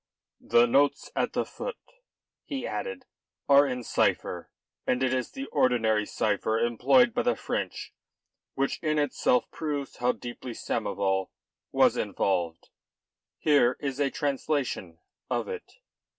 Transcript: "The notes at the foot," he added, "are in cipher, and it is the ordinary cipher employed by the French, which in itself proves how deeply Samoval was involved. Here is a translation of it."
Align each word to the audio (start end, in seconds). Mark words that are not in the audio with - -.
"The 0.43 0.65
notes 0.65 1.11
at 1.15 1.33
the 1.33 1.45
foot," 1.45 1.77
he 2.43 2.65
added, 2.65 3.05
"are 3.47 3.67
in 3.67 3.83
cipher, 3.83 4.49
and 4.87 5.03
it 5.03 5.13
is 5.13 5.29
the 5.29 5.45
ordinary 5.51 6.07
cipher 6.07 6.57
employed 6.57 7.13
by 7.13 7.21
the 7.21 7.35
French, 7.35 7.93
which 8.55 8.79
in 8.81 8.97
itself 8.97 9.45
proves 9.51 9.97
how 9.97 10.13
deeply 10.13 10.53
Samoval 10.53 11.29
was 11.71 11.97
involved. 11.97 12.69
Here 13.37 13.77
is 13.79 13.99
a 13.99 14.09
translation 14.09 14.97
of 15.29 15.47
it." 15.47 15.71